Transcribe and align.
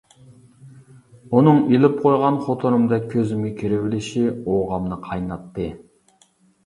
ئۇنىڭ 1.39 1.59
ئېلىپ 1.75 1.99
قويغان 2.07 2.39
خوتۇنۇمدەك 2.47 3.07
كۆزۈمگە 3.13 3.53
كىرىۋېلىشى 3.63 4.25
ئوغامنى 4.33 4.99
قايناتتى. 5.09 5.69